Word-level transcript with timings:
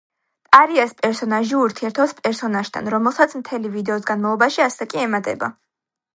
ტარიას 0.55 0.95
პერსონაჟი 1.01 1.59
ურთიერთობს 1.65 2.15
პერსონაჟთან, 2.21 2.91
რომელსაც 2.95 3.37
მთელი 3.43 3.73
ვიდეოს 3.77 4.09
განმავლობაში 4.09 4.67
ასაკი 4.67 5.05
ემატება. 5.07 5.53